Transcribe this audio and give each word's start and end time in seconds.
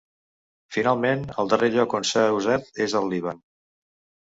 Finalment, 0.77 1.21
el 1.43 1.51
darrer 1.51 1.69
lloc 1.77 1.95
on 2.01 2.09
s'han 2.13 2.41
usat 2.41 2.83
és 2.89 2.99
al 3.03 3.09
Líban. 3.15 3.47